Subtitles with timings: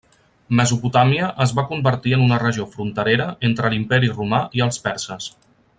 [0.59, 5.33] Mesopotàmia es va convertir en una regió fronterera entre l'imperi romà i els perses.